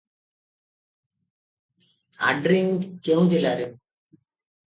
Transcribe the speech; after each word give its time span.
ଆଡ୍ରିଙ୍ଗ 2.29 2.89
କେଉଁ 3.09 3.27
ଜିଲ୍ଲାରେ? 3.35 3.67